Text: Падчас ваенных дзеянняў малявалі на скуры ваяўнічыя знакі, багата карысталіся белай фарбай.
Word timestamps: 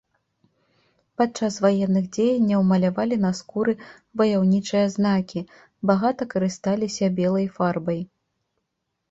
Падчас 1.21 1.57
ваенных 1.65 2.05
дзеянняў 2.17 2.63
малявалі 2.69 3.15
на 3.25 3.31
скуры 3.41 3.75
ваяўнічыя 4.23 4.83
знакі, 4.95 5.45
багата 5.93 6.23
карысталіся 6.33 7.13
белай 7.23 7.47
фарбай. 7.61 8.01